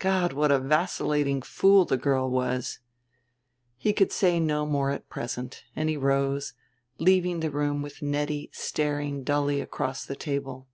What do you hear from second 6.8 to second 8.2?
leaving the room with